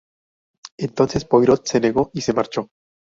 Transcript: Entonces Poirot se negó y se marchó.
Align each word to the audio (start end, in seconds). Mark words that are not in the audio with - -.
Entonces 0.79 1.25
Poirot 1.25 1.63
se 1.67 1.79
negó 1.79 2.09
y 2.11 2.21
se 2.21 2.33
marchó. 2.33 2.69